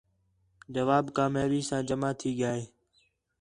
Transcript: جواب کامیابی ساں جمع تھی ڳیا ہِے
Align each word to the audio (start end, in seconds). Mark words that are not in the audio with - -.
جواب 0.75 1.05
کامیابی 1.17 1.61
ساں 1.69 1.81
جمع 1.89 2.11
تھی 2.19 2.29
ڳیا 2.37 2.51
ہِے 2.57 2.63